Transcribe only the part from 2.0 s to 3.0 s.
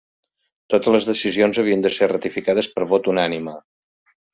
ser ratificades per